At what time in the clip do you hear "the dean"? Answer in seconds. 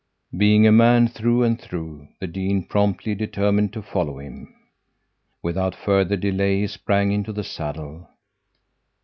2.19-2.63